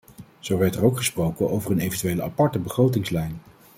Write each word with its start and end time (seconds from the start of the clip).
Zo 0.39 0.57
werd 0.57 0.75
er 0.75 0.83
ook 0.83 0.97
gesproken 0.97 1.49
over 1.49 1.71
een 1.71 1.79
eventuele 1.79 2.23
aparte 2.23 2.59
begrotingslijn. 2.59 3.41